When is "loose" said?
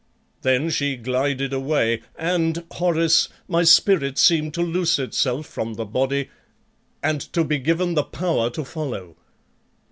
4.63-4.97